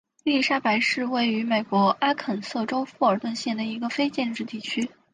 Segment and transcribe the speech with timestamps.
[0.23, 4.89] 伊莉莎白是位于美国阿肯色州富尔顿县的一个非建制地区。